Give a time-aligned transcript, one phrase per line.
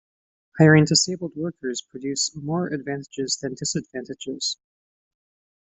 [0.57, 4.57] Hiring disabled workers produce more advantages than disadvantages.